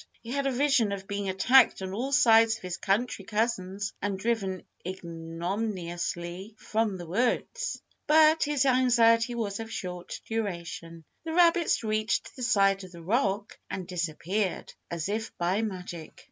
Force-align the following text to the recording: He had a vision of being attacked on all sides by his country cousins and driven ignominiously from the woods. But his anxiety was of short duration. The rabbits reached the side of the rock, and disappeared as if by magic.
He 0.23 0.31
had 0.31 0.47
a 0.47 0.51
vision 0.51 0.91
of 0.91 1.05
being 1.07 1.29
attacked 1.29 1.79
on 1.83 1.93
all 1.93 2.11
sides 2.11 2.55
by 2.55 2.61
his 2.63 2.77
country 2.77 3.23
cousins 3.23 3.93
and 4.01 4.17
driven 4.17 4.63
ignominiously 4.83 6.55
from 6.57 6.97
the 6.97 7.05
woods. 7.05 7.79
But 8.07 8.41
his 8.45 8.65
anxiety 8.65 9.35
was 9.35 9.59
of 9.59 9.71
short 9.71 10.19
duration. 10.25 11.03
The 11.23 11.33
rabbits 11.35 11.83
reached 11.83 12.35
the 12.35 12.41
side 12.41 12.83
of 12.83 12.91
the 12.93 13.03
rock, 13.03 13.59
and 13.69 13.85
disappeared 13.87 14.73
as 14.89 15.07
if 15.07 15.37
by 15.37 15.61
magic. 15.61 16.19